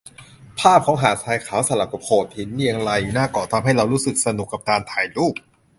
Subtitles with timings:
[0.59, 5.35] ภาพของหาดทรายขาวสลับกับโขดหินเรียงรายอยู่หน้าเกาะ ทำให้เรารู้สึกสนุกกับการถ่ายรูป